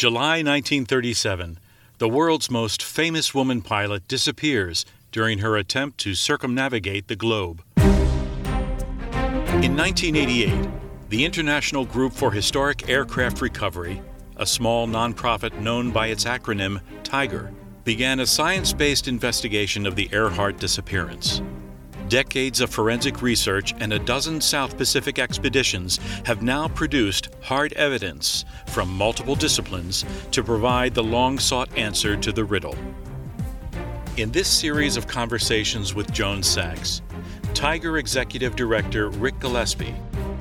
[0.00, 1.58] July 1937.
[1.98, 7.62] The world's most famous woman pilot disappears during her attempt to circumnavigate the globe.
[7.76, 10.70] In 1988,
[11.10, 14.00] the International Group for Historic Aircraft Recovery,
[14.38, 17.52] a small nonprofit known by its acronym TIGHAR,
[17.84, 21.42] began a science based investigation of the Earhart disappearance.
[22.10, 28.44] Decades of forensic research and a dozen South Pacific expeditions have now produced hard evidence
[28.66, 32.74] from multiple disciplines to provide the long sought answer to the riddle.
[34.16, 37.00] In this series of conversations with Joan Sachs,
[37.54, 39.94] TIGHAR Executive Director Ric Gillespie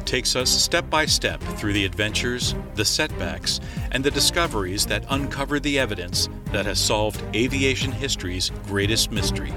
[0.05, 3.59] takes us step by step through the adventures, the setbacks,
[3.91, 9.53] and the discoveries that uncover the evidence that has solved aviation history's greatest mystery.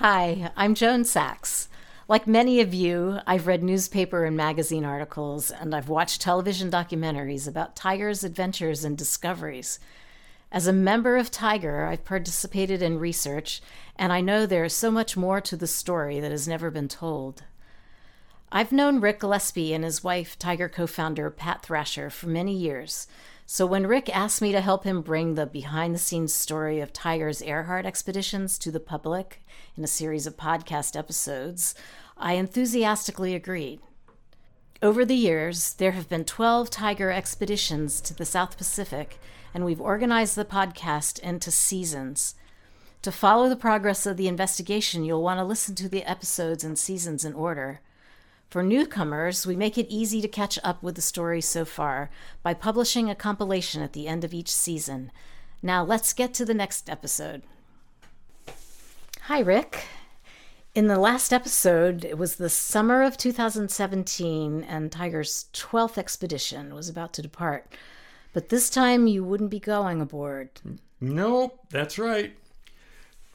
[0.00, 1.68] Hi, I'm Joan Sachs.
[2.06, 7.48] Like many of you, I've read newspaper and magazine articles, and I've watched television documentaries
[7.48, 9.80] about TIGHAR's adventures and discoveries.
[10.52, 13.60] As a member of TIGHAR, I've participated in research,
[13.96, 16.86] and I know there is so much more to the story that has never been
[16.86, 17.42] told.
[18.52, 23.08] I've known Ric Gillespie and his wife, TIGHAR co founder Pat Thrasher, for many years.
[23.46, 26.92] So when Rick asked me to help him bring the behind the scenes story of
[26.92, 29.42] TIGHAR's Earhart expeditions to the public
[29.78, 31.74] in a series of podcast episodes,
[32.16, 33.80] I enthusiastically agreed.
[34.82, 39.20] Over the years, there have been 12 TIGHAR expeditions to the South Pacific,
[39.54, 42.34] and we've organized the podcast into seasons.
[43.02, 46.76] To follow the progress of the investigation, you'll want to listen to the episodes and
[46.76, 47.80] seasons in order.
[48.50, 52.10] For newcomers, we make it easy to catch up with the story so far
[52.42, 55.12] by publishing a compilation at the end of each season.
[55.62, 57.42] Now let's get to the next episode.
[59.28, 59.84] Hi, Rick.
[60.74, 66.88] In the last episode, it was the summer of 2017, and TIGHAR's 12th expedition was
[66.88, 67.74] about to depart.
[68.32, 70.48] But this time you wouldn't be going aboard.
[70.98, 72.38] Nope, that's right.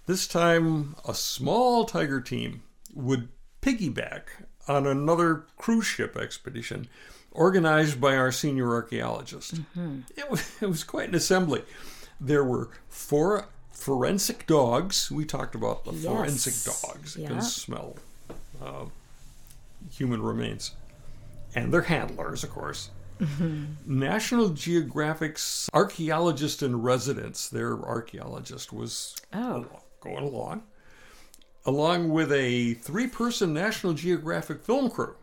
[0.08, 2.64] This time, a small TIGHAR team
[2.96, 3.30] would
[3.62, 4.24] piggyback
[4.68, 6.88] on another cruise ship expedition
[7.30, 9.62] organized by our senior archeologist.
[9.62, 10.00] Mm-hmm.
[10.18, 11.62] It, was, it was quite an assembly.
[12.20, 15.12] There were four forensic dogs.
[15.12, 16.06] We talked about the yes.
[16.06, 17.28] forensic dogs yeah.
[17.28, 17.98] can smell
[18.64, 18.86] uh,
[19.92, 20.72] human remains.
[21.56, 22.90] And their handlers, of course.
[23.20, 23.66] Mm-hmm.
[23.86, 29.68] National Geographic's archaeologist in residence, their archaeologist, was oh.
[30.02, 30.64] going along
[31.66, 35.16] along with a three person National Geographic film crew.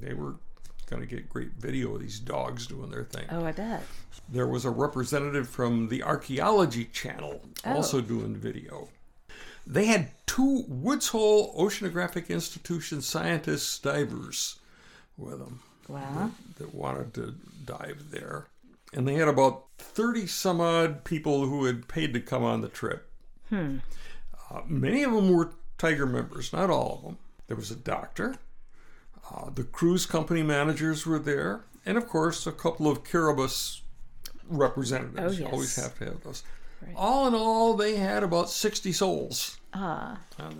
[0.00, 0.36] They were
[0.90, 3.26] going to get great video of these dogs doing their thing.
[3.30, 3.82] Oh, I bet.
[4.28, 7.74] There was a representative from the Archaeology Channel oh.
[7.74, 8.88] also doing video.
[9.66, 14.58] They had two Woods Hole Oceanographic Institution scientists, divers
[15.16, 15.60] with them.
[15.88, 16.32] Wow.
[16.58, 17.34] That, that wanted to
[17.64, 18.46] dive there.
[18.92, 22.68] And they had about 30 some odd people who had paid to come on the
[22.68, 23.08] trip.
[23.48, 23.78] Hmm.
[24.50, 27.18] Uh, many of them were TIGHAR members, not all of them.
[27.46, 28.36] There was a doctor.
[29.28, 31.62] Uh, the cruise company managers were there.
[31.86, 33.80] And of course, a couple of Kiribati
[34.48, 35.18] representatives.
[35.18, 35.38] Oh, yes.
[35.38, 36.42] You always have to have those.
[36.82, 36.94] Right.
[36.96, 39.58] All in all, they had about 60 souls.
[39.74, 40.18] Ah.
[40.38, 40.50] Uh,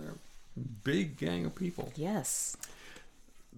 [0.83, 1.91] big gang of people.
[1.95, 2.55] Yes.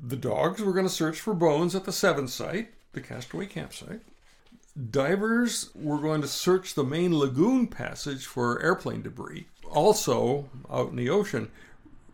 [0.02, 4.02] The dogs were going to search for bones at the Seven site, the castaway campsite.
[4.90, 9.46] Divers were going to search the main lagoon passage for airplane debris.
[9.70, 11.52] Also, out in the ocean,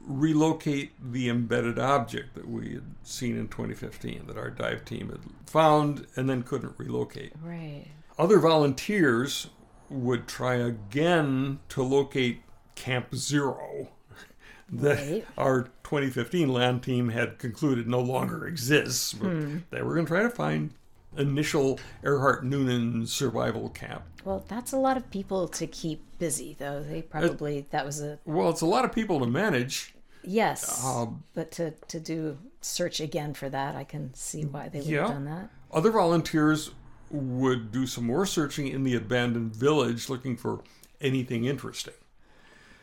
[0.10, 5.20] relocate the embedded object that we had seen in 2015 that our dive team had
[5.46, 7.32] found and then couldn't relocate.
[7.42, 7.86] Right.
[8.18, 9.48] Other volunteers
[9.88, 12.42] would try again to locate
[12.74, 13.90] Camp Zero
[14.72, 15.26] that right.
[15.38, 19.12] our 2015 land team had concluded no longer exists.
[19.12, 19.60] Hmm.
[19.70, 20.74] They were going to try to find
[21.18, 24.04] initial Earhart Noonan survival camp.
[24.26, 26.82] Well, that's a lot of people to keep busy, though.
[26.82, 29.94] They probably that was a well, it's a lot of people to manage.
[30.24, 34.80] Yes, um, but to to do search again for that, I can see why they
[34.80, 35.02] would yeah.
[35.02, 35.50] have done that.
[35.72, 36.72] Other volunteers
[37.10, 40.62] would do some more searching in the abandoned village, looking for
[41.02, 41.94] anything interesting.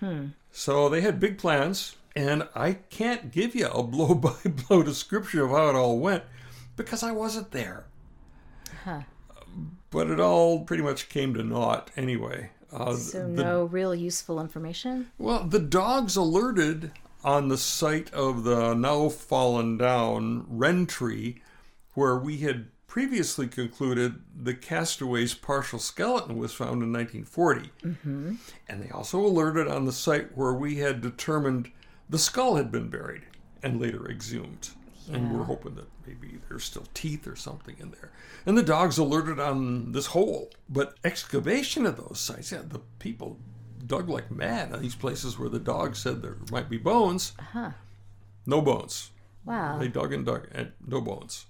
[0.00, 0.28] Hmm.
[0.50, 5.40] So they had big plans, and I can't give you a blow by blow description
[5.40, 6.24] of how it all went
[6.76, 7.84] because I wasn't there.
[8.84, 9.02] Huh.
[9.90, 12.50] But it all pretty much came to naught anyway.
[12.72, 15.10] Uh, so the, no real useful information.
[15.18, 16.92] Well, the dogs alerted
[17.26, 21.42] on the site of the now fallen down wren tree,
[21.94, 27.70] where we had previously concluded the castaway's partial skeleton was found in 1940.
[27.84, 28.34] Mm-hmm.
[28.68, 31.70] And they also alerted on the site where we had determined
[32.08, 33.22] the skull had been buried
[33.62, 34.70] and later exhumed.
[35.12, 38.10] and we're hoping that maybe there's still teeth or something in there.
[38.44, 40.50] And the dogs alerted on this hole.
[40.68, 43.38] But excavation of those sites, yeah, the people
[43.86, 47.32] dug like mad on these places where the dogs said there might be bones.
[47.52, 47.70] Huh.
[48.46, 49.10] No bones.
[49.44, 49.78] Wow.
[49.78, 51.46] They dug and dug, and no bones.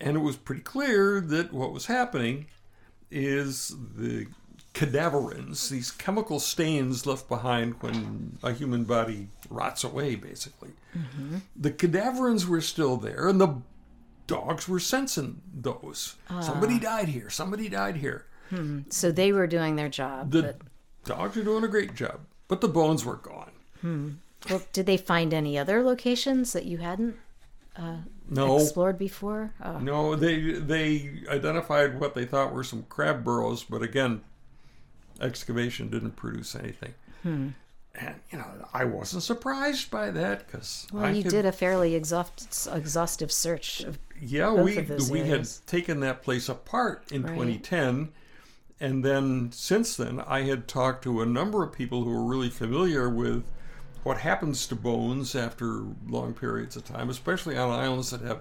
[0.00, 2.46] And it was pretty clear that what was happening
[3.10, 4.26] is the
[4.74, 10.70] cadaverines, these chemical stains left behind when a human body rots away, basically.
[10.96, 11.38] Mm-hmm.
[11.56, 13.60] The cadaverines were still there, and the
[14.26, 16.16] dogs were sensing those.
[16.40, 16.80] Somebody ah.
[16.80, 17.30] died here.
[17.30, 18.26] Somebody died here.
[18.50, 18.80] Hmm.
[18.88, 20.30] So they were doing their job.
[20.30, 20.58] The but,
[21.08, 23.50] dogs are doing a great job, but the bones were gone.
[23.80, 24.08] Hmm.
[24.48, 27.16] well, did they find any other locations that you hadn't
[28.30, 29.52] No, explored before?
[29.64, 34.22] Oh, No, they they identified what they thought were some crab burrows, but again,
[35.20, 36.94] excavation didn't produce anything.
[37.22, 37.48] Hmm.
[37.94, 41.52] And you know, I wasn't surprised by that because well, I you could, did a
[41.52, 43.80] fairly exhaust, exhaustive search.
[43.80, 47.30] Of, yeah, we we had taken that place apart in Right.
[47.34, 48.12] 2010,
[48.80, 52.50] and then since then I had talked to a number of people who were really
[52.50, 53.44] familiar with
[54.04, 58.40] what happens to bones after long periods of time, especially on islands that have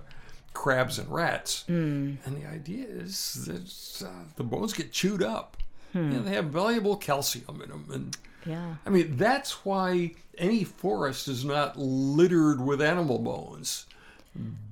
[0.53, 1.63] crabs and rats.
[1.67, 2.13] Hmm.
[2.25, 5.57] And the idea is that uh, the bones get chewed up.
[5.93, 6.11] Hmm.
[6.11, 8.75] Know, they have valuable calcium in them, and yeah.
[8.85, 13.85] I mean that's why any forest is not littered with animal bones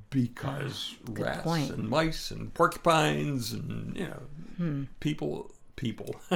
[0.10, 1.72] because rats point.
[1.72, 4.22] and mice and porcupines and you know
[4.58, 4.84] Hmm.
[5.02, 6.16] people people.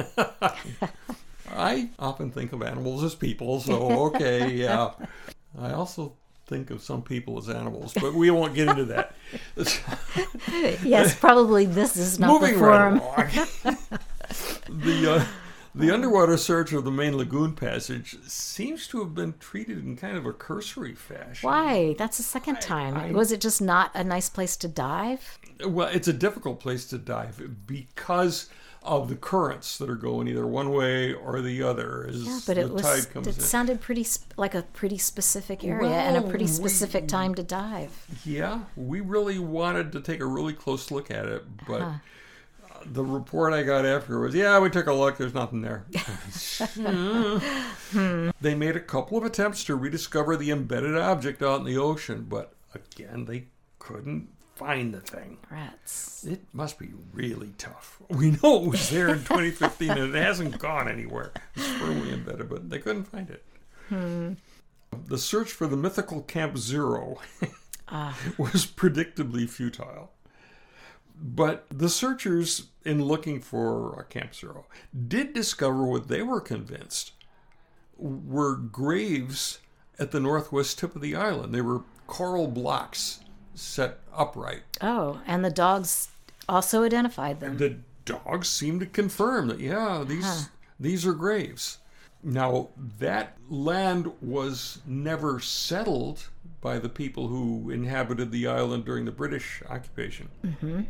[1.52, 4.90] I often think of animals as people, so okay, yeah.
[5.58, 6.14] I also
[6.46, 9.14] think of some people as animals, but we won't get into that.
[10.84, 13.30] Yes, probably this is not Moving the right along.
[14.68, 15.24] the uh,
[15.74, 20.16] the underwater search of the main lagoon passage seems to have been treated in kind
[20.16, 21.48] of a cursory fashion.
[21.48, 21.94] Why?
[21.96, 22.96] That's the second time.
[22.96, 25.38] I- Was it just not a nice place to dive?
[25.64, 28.48] Well, it's a difficult place to dive because
[28.82, 32.54] of the currents that are going either one way or the other as Yeah, but
[32.56, 32.82] the it was.
[32.82, 33.42] tide comes It in.
[33.42, 37.34] sounded pretty sp- like a pretty specific area and a Well, pretty we- specific time
[37.34, 38.06] to dive.
[38.24, 41.92] Yeah, we really wanted to take a really close look at it, but uh,
[42.86, 45.18] the report I got after was, yeah, we took a look.
[45.18, 45.84] There's nothing there.
[48.40, 52.24] They made a couple of attempts to rediscover the embedded object out in the ocean,
[52.28, 53.48] but again, they
[53.78, 54.28] couldn't
[54.60, 55.38] find the thing.
[55.50, 56.24] Rats.
[56.24, 57.96] It must be really tough.
[58.10, 61.32] We know it was there in 2015 and it hasn't gone anywhere.
[61.54, 63.44] It's firmly embedded, but they couldn't find it.
[63.88, 64.32] Hmm.
[65.06, 67.20] The search for the mythical Camp Zero
[67.88, 68.18] ah.
[68.38, 70.10] was predictably futile.
[71.16, 74.66] But the searchers, in looking for a Camp Zero,
[75.08, 77.12] did discover what they were convinced
[77.96, 79.60] were graves
[79.98, 81.54] at the northwest tip of the island.
[81.54, 83.20] They were coral blocks
[83.60, 84.62] set upright.
[84.80, 86.08] Oh, and the dogs
[86.48, 87.58] also identified them.
[87.58, 90.48] The dogs seemed to confirm that, yeah, these
[90.78, 91.78] these are graves.
[92.22, 92.68] Now
[92.98, 96.28] that land was never settled
[96.60, 100.28] by the people who inhabited the island during the British occupation.
[100.44, 100.82] Mm-hmm.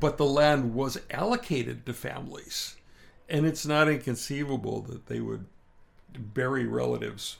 [0.00, 2.76] But the land was allocated to families,
[3.28, 5.46] and it's not inconceivable that they would
[6.16, 7.38] bury relatives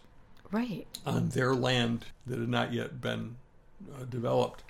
[0.50, 0.86] Right.
[1.06, 3.36] on their land that had not yet been
[4.00, 4.64] uh, developed.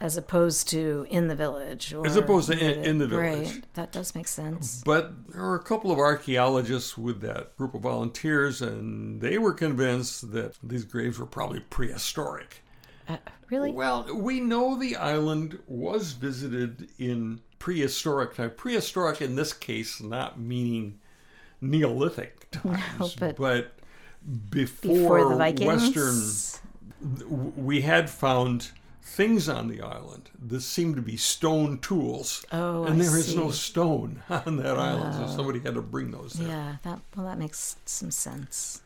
[0.00, 1.94] As opposed to in the village.
[1.94, 3.48] Or As opposed to in- in the village.
[3.54, 3.64] Right.
[3.74, 4.82] That does make sense.
[4.84, 9.52] But there were a couple of archaeologists with that group of volunteers, and they were
[9.52, 12.64] convinced that these graves were probably prehistoric.
[13.08, 13.18] Uh,
[13.48, 13.70] really?
[13.70, 18.50] Well, we know the island was visited in prehistoric time.
[18.56, 20.98] Prehistoric in this case, not meaning
[21.60, 23.72] Neolithic times, but- but
[24.50, 25.66] before, Before the Vikings?
[25.66, 26.62] Western
[27.56, 28.70] we had found
[29.02, 32.44] things on the island that seemed to be stone tools.
[32.52, 36.10] Oh, and I there is no stone on that island, so somebody had to bring
[36.10, 36.48] those there.
[36.48, 38.82] Yeah, that well that makes some sense.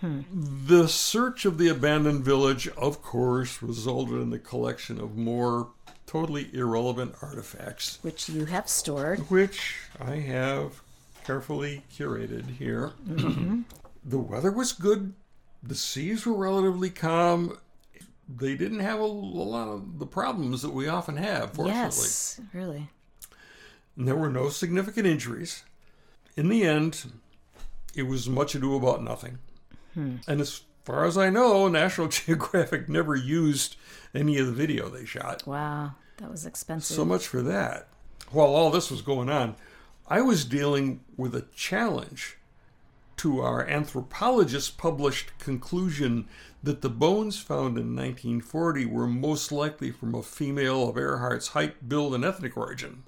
[0.00, 0.22] Hmm.
[0.66, 5.68] The search of the abandoned village, of course, resulted in the collection of more
[6.06, 9.30] totally irrelevant artifacts, Which you have stored.
[9.30, 10.80] which I have
[11.24, 12.92] carefully curated here.
[13.08, 13.60] Mm-hmm.
[14.04, 15.14] the weather was good,
[15.62, 17.58] the seas were relatively calm.
[18.28, 21.80] They didn't have a, a lot of the problems that we often have, fortunately.
[21.80, 22.88] Yes, really.
[23.96, 25.64] And there were no significant injuries.
[26.36, 27.12] In the end,
[27.94, 29.38] it was much ado about nothing.
[29.94, 30.16] Hmm.
[30.26, 33.76] And as far as I know, National Geographic never used
[34.14, 35.46] any of the video they shot.
[35.46, 36.96] Wow, that was expensive.
[36.96, 37.88] So much for that.
[38.30, 39.56] While all this was going on,
[40.08, 42.38] I was dealing with a challenge
[43.22, 46.26] to our anthropologist published conclusion
[46.60, 51.88] that the bones found in 1940 were most likely from a female of Earhart's height,
[51.88, 53.04] build, and ethnic origin,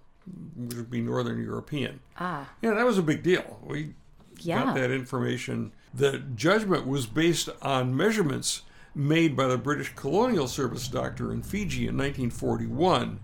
[0.55, 1.99] which would be Northern European.
[2.17, 2.49] Ah.
[2.63, 3.59] Yeah, that was a big deal.
[3.67, 3.95] We
[4.39, 4.67] Yeah.
[4.67, 5.73] got that information.
[5.93, 8.63] The judgment was based on measurements
[8.95, 13.19] made by the British Colonial Service doctor in Fiji in 1941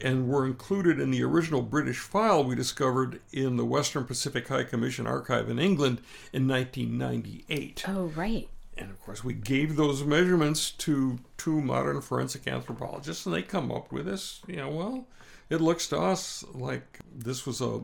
[0.00, 4.64] and were included in the original British file we discovered in the Western Pacific High
[4.64, 6.00] Commission archive in England
[6.32, 7.84] in 1998.
[7.88, 8.48] Oh, right.
[8.76, 13.70] And of course, we gave those measurements to two modern forensic anthropologists, and they come
[13.70, 14.40] up with this.
[14.48, 15.06] You know, well,
[15.48, 17.80] it looks to us like this was a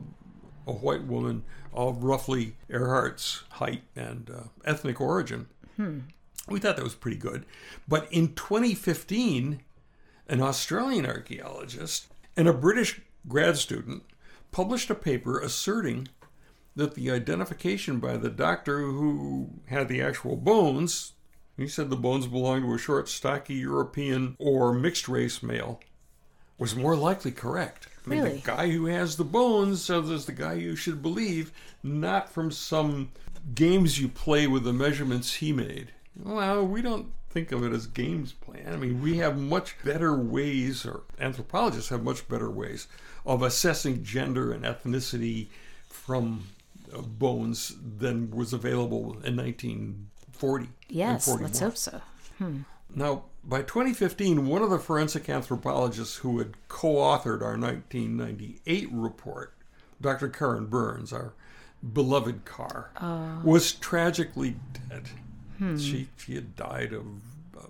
[0.67, 5.47] a white woman of roughly Earhart's height and uh, ethnic origin.
[6.47, 7.45] We thought that was pretty good.
[7.87, 9.61] But in 2015,
[10.31, 12.07] an Australian archaeologist
[12.37, 14.03] and a British grad student
[14.51, 16.07] published a paper asserting
[16.75, 21.13] that the identification by the doctor who had the actual bones,
[21.57, 25.81] he said the bones belonged to a short, stocky European or mixed race male,
[26.57, 27.89] was more likely correct.
[28.05, 28.35] I mean, Really?
[28.37, 31.51] the guy who has the bones says is the guy you should believe,
[31.83, 33.11] not from some
[33.53, 35.91] games you play with the measurements he made.
[36.17, 38.73] Well, we don't think of it as games plan.
[38.73, 42.87] I mean, we have much better ways, or anthropologists have much better ways
[43.25, 45.47] of assessing gender and ethnicity
[45.87, 46.47] from
[46.93, 50.65] uh, bones than was available in 1940.
[50.65, 52.01] and Yes, let's hope so.
[52.93, 59.53] Now, by 2015, one of the forensic anthropologists who had co authored our 1998 report,
[60.01, 60.27] Dr.
[60.27, 61.33] Karen Burns, our
[61.93, 62.89] beloved Carr,
[63.43, 64.55] was tragically
[64.89, 65.03] dead.
[65.77, 67.05] She, she had died of
[67.57, 67.67] uh,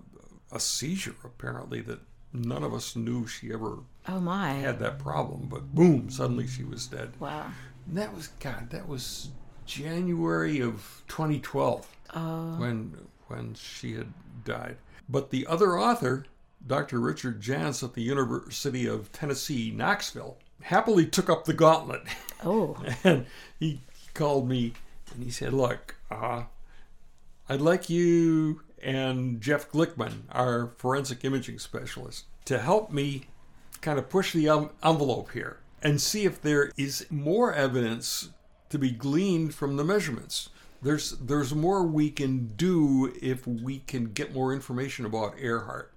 [0.52, 2.00] a seizure, apparently, that
[2.32, 4.54] none of us knew she ever Oh, my.
[4.54, 5.48] had that problem.
[5.50, 7.12] But boom, suddenly she was dead.
[7.20, 7.48] Wow.
[7.88, 8.70] And that was God.
[8.70, 9.30] That was
[9.66, 11.86] January of 2012
[12.58, 12.96] when
[13.28, 14.14] when she had
[14.46, 14.78] died.
[15.10, 16.26] But the other author,
[16.66, 17.00] Dr.
[17.00, 22.04] Richard Jantz at the University of Tennessee, Knoxville, happily took up the gauntlet,
[22.44, 23.26] Oh, and
[23.60, 23.82] he
[24.14, 24.74] called me
[25.14, 26.44] and he said, "Look, uh,
[27.51, 33.25] I'd like you and Jeff Glickman, our forensic imaging specialist, to help me
[33.81, 34.48] kind of push the
[34.81, 38.29] envelope here and see if there is more evidence
[38.70, 40.48] to be gleaned from the measurements.
[40.81, 45.93] There's there's more we can do if we can get more information about Earhart.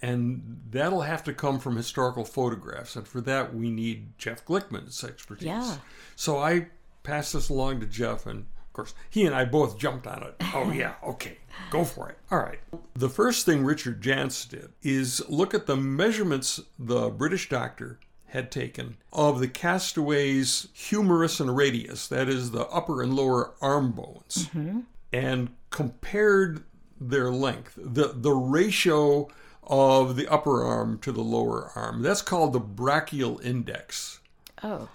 [0.00, 2.94] And that'll have to come from historical photographs.
[2.94, 5.46] And for that, we need Jeff Glickman's expertise.
[5.46, 5.78] Yeah.
[6.14, 6.68] So I
[7.02, 10.34] pass this along to Jeff, and of course, he and I both jumped on it.
[10.54, 11.36] Oh, yeah, okay,
[11.68, 12.16] go for it.
[12.30, 12.58] All right.
[12.94, 18.50] The first thing Richard Jantz did is look at the measurements the British doctor had
[18.50, 24.48] taken of the castaway's humerus and radius, that is, the upper and lower arm bones,
[24.54, 24.80] mm-hmm.
[25.12, 26.64] and compared
[26.98, 29.28] their length, the, the ratio
[29.64, 32.00] of the upper arm to the lower arm.
[32.00, 34.20] That's called the brachial index
[34.62, 34.88] oh,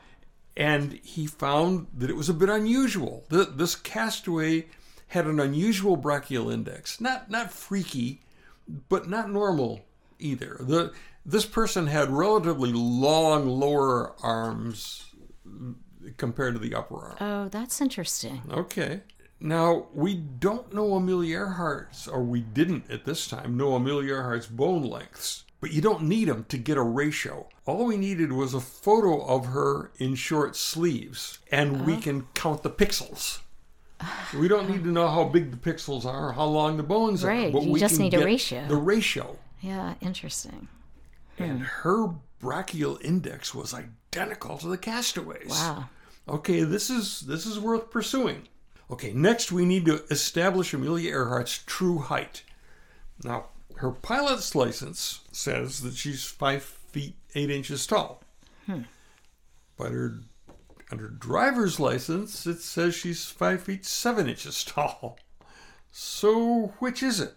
[0.58, 3.24] and he found that it was a bit unusual.
[3.30, 4.66] Th- This castaway
[5.08, 8.22] had an unusual brachial index, not not freaky,
[8.90, 9.82] but not normal
[10.20, 10.58] either.
[10.60, 10.92] The
[11.26, 15.06] this person had relatively long lower arms
[16.18, 17.18] compared to the upper arm.
[17.22, 18.42] oh, that's interesting.
[18.52, 19.02] Okay.
[19.40, 24.48] Now, we don't know Amelia Earhart's, or we didn't at this time know Amelia Earhart's
[24.48, 27.46] bone lengths, but you don't need them to get a ratio.
[27.66, 32.02] All we needed was a photo of her in short sleeves, and we uh-huh.
[32.04, 33.40] can count the pixels.
[34.34, 37.28] We don't need to know how big the pixels are, how long the bones are,
[37.28, 38.66] Right, but you we just can need a ratio.
[38.66, 39.38] The ratio.
[39.60, 40.70] Yeah, interesting.
[41.38, 41.64] And hmm.
[41.66, 45.50] her brachial index was identical to the castaways.
[45.50, 45.90] Wow.
[46.30, 48.48] Okay, this is this is worth pursuing.
[48.90, 52.44] Okay, next we need to establish Amelia Earhart's true height.
[53.22, 58.24] Now, her pilot's license says that she's five feet eight inches tall.
[58.66, 58.82] Hmm.
[59.78, 60.20] But her
[60.92, 65.20] on her driver's license it says she's five feet seven inches tall.
[65.92, 67.34] So which is it?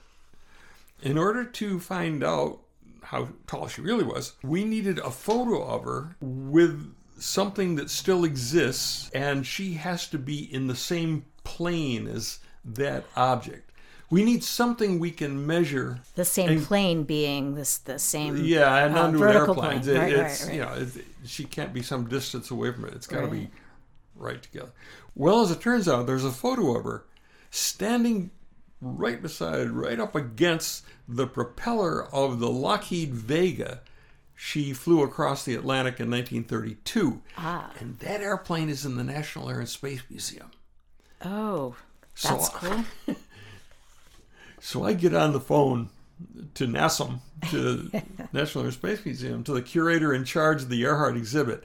[1.02, 2.60] In order to find out
[3.02, 8.24] how tall she really was, we needed a photo of her with something that still
[8.24, 13.69] exists, and she has to be in the same plane as that object.
[14.10, 16.00] We need something we can measure.
[16.16, 18.36] The same And- plane being this the same.
[18.44, 19.96] Yeah, and uh, under vertical airplanes, plane.
[19.96, 20.54] it- Right, it's right, right.
[20.56, 22.94] you know, it, she can't be some distance away from it.
[22.94, 23.48] It's got to be
[24.16, 24.42] Right.
[24.42, 24.72] together.
[25.14, 27.04] Well, as it turns out, there's a photo of her
[27.50, 28.30] standing
[28.80, 33.80] right beside, right up against the propeller of the Lockheed Vega,
[34.34, 37.20] she flew across the Atlantic in 1932.
[37.36, 37.70] Ah.
[37.78, 40.50] And that airplane is in the National Air and Space Museum.
[41.24, 41.76] Oh,
[42.14, 42.84] So- that's cool.
[44.60, 45.90] So I get on the phone
[46.54, 47.90] to NASM, to
[48.32, 51.64] National Air and Space Museum, to the curator in charge of the Earhart exhibit.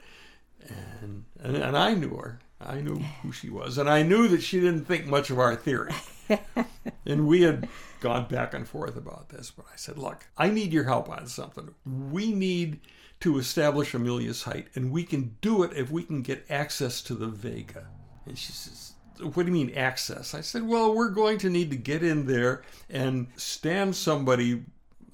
[1.00, 2.40] And, and, and I knew her.
[2.60, 3.78] I knew who she was.
[3.78, 5.92] And I knew that she didn't think much of our theory.
[7.06, 7.68] and we had
[8.00, 9.50] gone back and forth about this.
[9.50, 11.74] But I said, look, I need your help on something.
[11.84, 12.80] We need
[13.20, 14.68] to establish Amelia's height.
[14.74, 17.86] And we can do it if we can get access to the Vega.
[18.24, 20.34] And she says, what do you mean access?
[20.34, 24.64] I said, well, we're going to need to get in there and stand somebody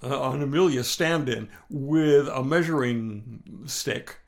[0.03, 4.19] uh, on Amelia stand in with a measuring stick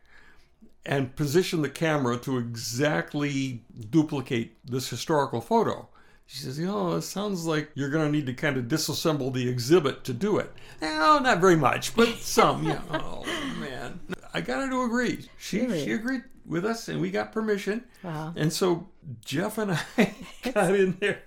[0.87, 5.89] and position the camera to exactly duplicate this historical photo.
[6.27, 9.33] She says, you know, it sounds like you're going to need to kind of disassemble
[9.33, 10.51] the exhibit to do it.
[10.81, 12.65] No, not very much, but some.
[12.65, 12.81] Yeah.
[12.91, 13.25] Oh,
[13.61, 14.01] man.
[14.33, 15.29] I got her to agree.
[15.39, 15.85] She, Really?
[15.85, 17.85] she agreed with us, and we got permission.
[18.03, 18.33] Wow.
[18.37, 18.89] And so
[19.25, 20.15] Jeff and I
[20.53, 21.23] got in there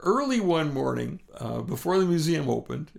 [0.00, 2.90] early one morning uh, before the museum opened,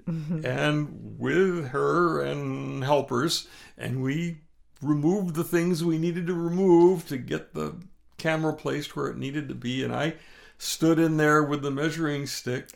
[0.46, 4.40] and with her and helpers, and we
[4.82, 7.76] removed the things we needed to remove to get the
[8.18, 9.84] camera placed where it needed to be.
[9.84, 10.16] And I
[10.58, 12.70] stood in there with the measuring stick,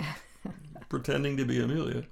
[0.89, 2.03] pretending to be Amelia,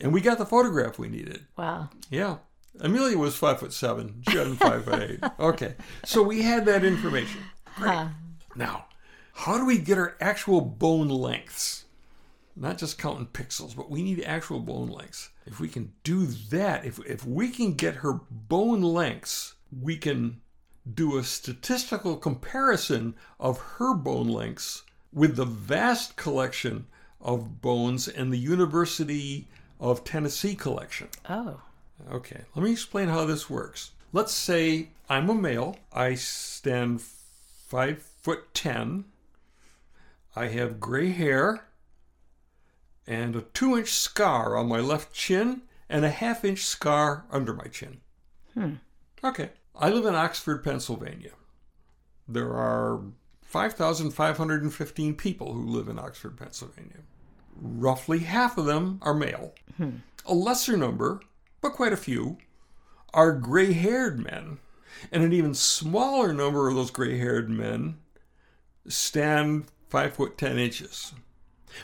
[0.00, 1.46] and we got the photograph we needed.
[1.56, 1.90] Wow.
[2.10, 2.38] Yeah.
[2.78, 4.22] Amelia was five foot seven.
[4.28, 5.20] She wasn't five foot eight.
[5.40, 5.74] Okay.
[6.04, 7.40] So we had that information.
[7.76, 8.08] Great.
[8.54, 8.86] Now,
[9.32, 11.84] how do we get our actual bone lengths?
[12.56, 15.30] Not just counting pixels, but we need actual bone lengths.
[15.46, 20.40] If we can do that, if, if we can get her bone lengths, we can
[20.92, 26.86] do a statistical comparison of her bone lengths with the vast collection
[27.20, 29.48] of bones in the University
[29.78, 31.08] of Tennessee collection.
[31.28, 31.60] Oh.
[32.12, 33.92] Okay, let me explain how this works.
[34.12, 35.76] Let's say I'm a male.
[35.92, 39.04] I stand five foot ten.
[40.34, 41.64] I have gray hair
[43.06, 47.52] and a two inch scar on my left chin and a half inch scar under
[47.52, 48.00] my chin.
[48.54, 48.74] Hmm.
[49.22, 51.32] Okay, I live in Oxford, Pennsylvania.
[52.28, 53.00] There are
[53.42, 57.00] 5,515 people who live in Oxford, Pennsylvania.
[57.60, 59.54] Roughly half of them are male.
[59.76, 59.96] Hmm.
[60.26, 61.20] A lesser number,
[61.60, 62.38] but quite a few,
[63.12, 64.58] are gray haired men.
[65.10, 67.98] And an even smaller number of those gray haired men
[68.86, 71.12] stand five foot ten inches.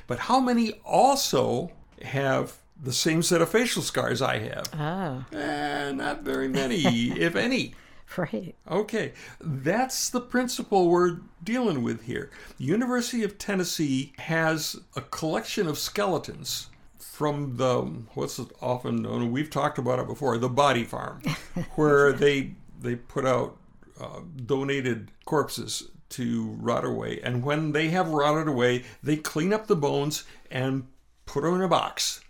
[0.06, 4.68] But how many also have the same set of facial scars I have?
[4.74, 5.36] Oh.
[5.36, 6.82] Eh, not very many,
[7.18, 7.74] if any.
[8.16, 8.54] Right.
[8.70, 12.30] Okay, that's the principle we're dealing with here.
[12.58, 16.68] The University of Tennessee has a collection of skeletons
[17.16, 17.80] from the
[18.12, 21.22] what's it often known we've talked about it before the body farm
[21.74, 23.56] where they they put out
[23.98, 27.18] uh, donated corpses to rot away.
[27.22, 30.86] And when they have rotted away they clean up the bones and
[31.24, 32.20] put them in a box.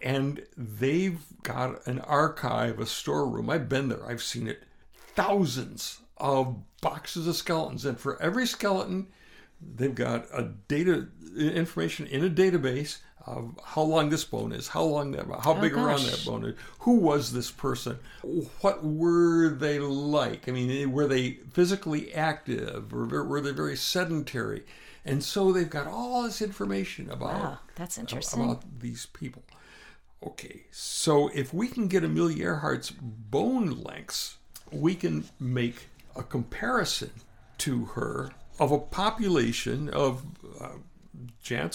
[0.00, 3.50] And they've got an archive a storeroom.
[3.50, 4.06] I've been there.
[4.08, 4.62] I've seen it.
[4.94, 7.84] Thousands of boxes of skeletons.
[7.84, 9.08] And for every skeleton
[9.74, 14.82] they've got a data information in a database of how long this bone is, how
[14.82, 17.98] long that, how oh, big around that bone is, who was this person,
[18.60, 20.48] what were they like?
[20.48, 24.64] I mean, were they physically active or were they very sedentary?
[25.06, 27.58] And so they've got all this information about Wow.
[27.76, 28.44] That's uh, interesting.
[28.44, 29.42] about these people.
[30.26, 34.38] Okay, so if we can get Amelia Earhart's bone lengths,
[34.72, 37.10] we can make a comparison
[37.58, 40.24] to her of a population of.
[40.60, 40.68] Uh,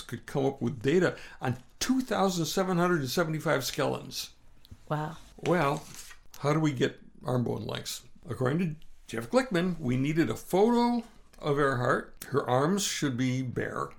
[0.08, 4.32] could come up with data on 2,775 skeletons.
[4.90, 5.18] Wow.
[5.38, 5.84] Well,
[6.40, 8.02] how do we get arm bone lengths?
[8.28, 8.76] According to
[9.08, 11.04] Jeff Glickman, we needed a photo
[11.40, 12.16] of Earhart.
[12.30, 13.90] Her arms should be bare.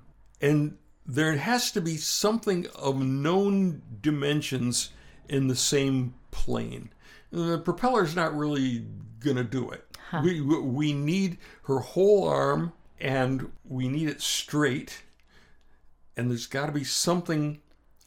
[0.41, 4.91] And there has to be something of known dimensions
[5.29, 6.91] in the same plane.
[7.31, 8.85] The propeller's not really
[9.21, 9.85] going to do it.
[10.23, 15.03] We, we need her whole arm and we need it straight.
[16.17, 17.61] And there's got to be something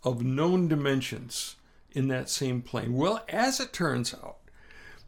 [0.04, 1.56] of known dimensions
[1.92, 2.94] in that same plane.
[2.94, 4.38] Well, as it turns out,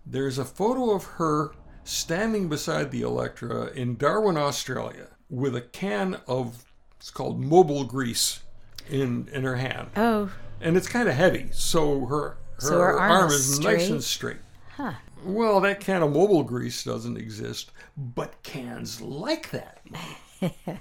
[0.05, 1.51] there's a photo of her
[1.83, 6.65] standing beside the Electra in Darwin, Australia, with a can of
[6.97, 8.39] it's called Mobil grease
[8.89, 10.31] in in her hand, Oh.
[10.61, 14.03] and it's kind of heavy, so her her, So her arm is is nice and
[14.03, 14.37] straight.
[14.77, 14.93] Huh.
[15.23, 19.79] Well, that can of Mobil grease doesn't exist, but cans like that.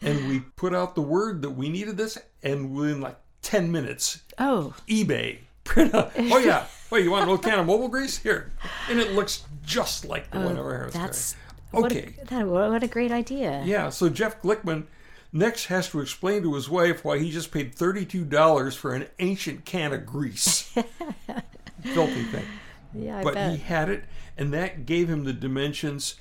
[0.00, 4.22] and we put out the word that we needed this, and within like 10 minutes,
[4.38, 4.74] Oh.
[4.88, 8.16] eBay print oh yeah, wait, you want a little can of Mobil grease?
[8.18, 8.52] Here.
[8.88, 10.86] And it looks just like the oh, one over here.
[10.86, 11.34] Oh, That's
[11.72, 11.82] carrying.
[11.82, 12.14] what Okay.
[12.22, 13.62] a, that, what a great idea.
[13.64, 14.84] Yeah, so Jeff Glickman
[15.32, 19.64] next has to explain to his wife why he just paid $32 for an ancient
[19.64, 20.62] can of grease.
[21.82, 22.44] Filthy thing.
[23.02, 23.50] Yeah, I but bet.
[23.52, 24.04] he had it,
[24.36, 26.16] and that gave him the dimensions.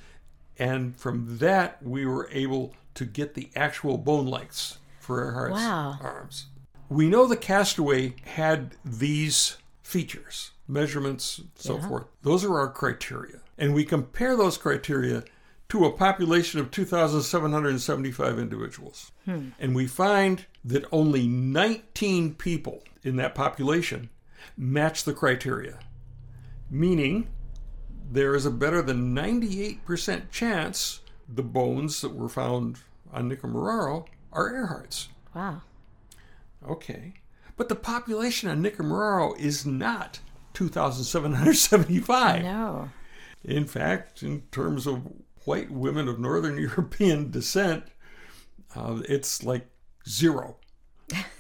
[0.58, 5.98] And from that, we were able to get the actual bone lengths for Earhart's Wow.
[6.02, 6.46] arms.
[6.90, 11.88] We know the Castaway had these features, measurements, so Yeah.
[11.88, 12.06] forth.
[12.22, 13.42] Those are our criteria.
[13.58, 15.24] And we compare those criteria
[15.70, 19.12] to a population of 2,775 individuals.
[19.26, 19.50] Hmm.
[19.60, 24.10] And we find that only 19 people in that population
[24.58, 25.80] match the criteria
[26.70, 27.28] meaning
[28.12, 32.78] there is a better than 98% chance the bones that were found
[33.12, 35.10] on Nikumaroro are Earhart's.
[35.34, 35.62] wow.
[36.68, 37.14] Okay.
[37.58, 40.20] But the population on Nikumaroro is not
[40.54, 42.44] 2,775.
[42.44, 42.90] No.
[43.44, 45.02] In fact, in terms of
[45.46, 47.84] white women of Northern European descent,
[48.76, 49.68] uh, it's like
[50.08, 50.58] zero.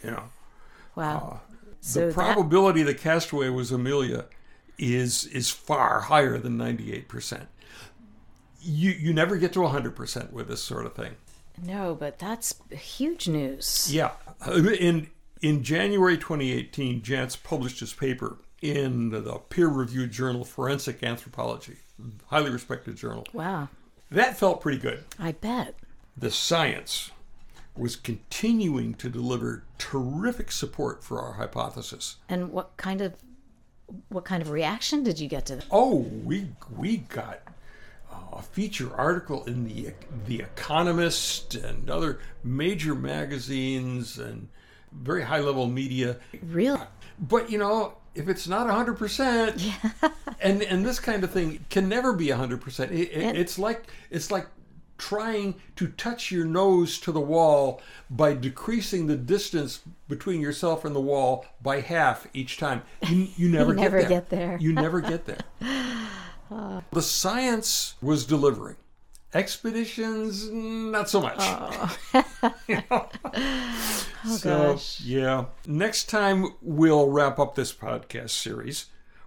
[0.03, 0.23] You know,
[0.95, 1.41] Wow.
[1.81, 4.25] the so that, probability that Castaway was Amelia
[4.77, 7.47] is is far higher than 98%.
[8.61, 11.15] You you never get to 100% with this sort of thing.
[11.61, 13.87] no, but that's huge news.
[13.91, 14.11] Yeah.
[14.47, 15.09] In
[15.41, 21.77] in January 2018, Jantz published his paper in the peer-reviewed journal Forensic Anthropology,
[22.27, 23.25] highly respected journal.
[23.33, 23.69] Wow.
[24.09, 25.03] That felt pretty good.
[25.19, 25.75] I bet.
[26.17, 27.11] The science
[27.75, 32.15] was continuing to deliver terrific support for our hypothesis.
[32.29, 33.13] And what kind of
[34.09, 35.65] what kind of reaction did you get to that?
[35.71, 37.41] Oh, we we got
[38.11, 39.93] uh, a feature article in the
[40.25, 44.47] the Economist and other major magazines and
[44.91, 46.17] very high level media.
[46.43, 46.79] Really?
[47.19, 50.09] But you know, if it's not hundred percent, yeah.
[50.41, 52.91] and and this kind of thing can never be hundred percent.
[52.91, 54.47] It's like it's like
[54.97, 60.95] trying to touch your nose to the wall by decreasing the distance between yourself and
[60.95, 62.81] the wall by half each time.
[63.09, 64.09] You, you never, You never get, there.
[64.09, 64.57] get there.
[64.61, 65.39] You never get there.
[66.91, 68.77] the science was delivering.
[69.33, 71.35] Expeditions, not so much.
[71.39, 71.97] Oh.
[72.67, 73.09] You know?
[73.33, 75.01] Oh So, gosh.
[75.01, 75.45] yeah.
[75.67, 78.85] Next time, we'll wrap up this podcast series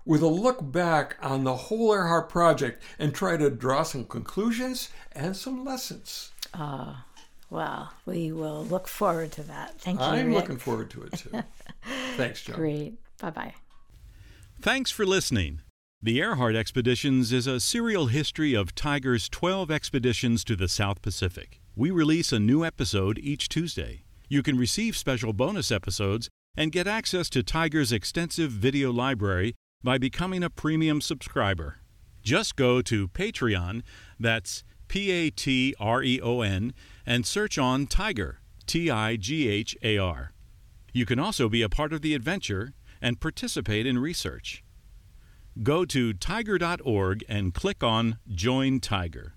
[0.08, 4.88] with a look back on the whole Earhart project and try to draw some conclusions
[5.12, 6.30] and some lessons.
[6.54, 7.04] Ah,
[7.50, 9.78] well, we will look forward to that.
[9.78, 10.06] Thank you.
[10.06, 10.36] I'm Rick.
[10.36, 11.42] looking forward to it too.
[12.16, 12.56] Thanks, John.
[12.56, 12.94] Great.
[13.20, 13.54] Bye bye.
[14.62, 15.60] Thanks for listening.
[16.00, 21.60] The Earhart Expeditions is a serial history of TIGHAR's 12 expeditions to the South Pacific.
[21.76, 24.04] We release a new episode each Tuesday.
[24.28, 29.98] You can receive special bonus episodes and get access to TIGHAR's extensive video library by
[29.98, 31.78] becoming a premium subscriber.
[32.22, 33.82] Just go to Patreon,
[34.18, 36.74] that's P A T R E O N,
[37.06, 38.36] and search on TIGHAR,
[38.66, 40.32] T I G H A R.
[40.92, 44.64] You can also be a part of the adventure and participate in research.
[45.62, 49.32] Go to tighar.org and click on Join TIGHAR.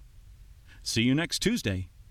[0.83, 1.90] See you next Tuesday.